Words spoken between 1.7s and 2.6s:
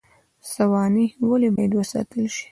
وساتل شي؟